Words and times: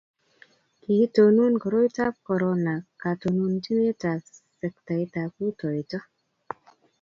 Kiitonon 0.83 1.53
koroitab 1.65 2.15
korona 2.29 2.73
katononchinetab 3.03 4.19
sektaitab 4.59 5.31
rutoiyo 5.39 5.99